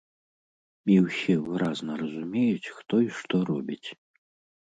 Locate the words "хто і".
2.79-3.11